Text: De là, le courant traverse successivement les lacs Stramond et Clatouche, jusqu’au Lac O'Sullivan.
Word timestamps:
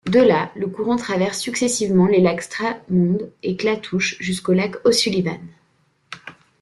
De 0.07 0.19
là, 0.19 0.51
le 0.55 0.65
courant 0.65 0.95
traverse 0.95 1.39
successivement 1.39 2.07
les 2.07 2.21
lacs 2.21 2.41
Stramond 2.41 3.19
et 3.43 3.55
Clatouche, 3.55 4.17
jusqu’au 4.19 4.51
Lac 4.53 4.77
O'Sullivan. 4.83 5.37